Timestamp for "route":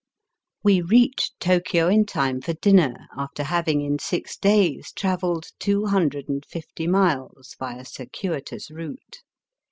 8.71-9.21